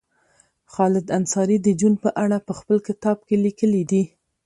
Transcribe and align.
خالد 0.73 1.05
انصاري 1.19 1.57
د 1.63 1.67
جون 1.79 1.93
په 2.03 2.09
اړه 2.23 2.37
په 2.47 2.53
خپل 2.59 2.77
کتاب 2.87 3.17
کې 3.27 3.35
لیکلي 3.45 3.83
دي 3.91 4.03